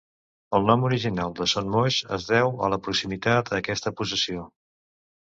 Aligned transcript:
El 0.59 0.63
nom 0.67 0.85
original 0.85 1.33
de 1.39 1.45
Son 1.51 1.67
Moix 1.75 1.97
es 2.17 2.25
deu 2.29 2.55
a 2.67 2.69
la 2.75 2.79
proximitat 2.87 3.51
a 3.53 3.57
aquesta 3.59 3.93
possessió. 3.99 4.47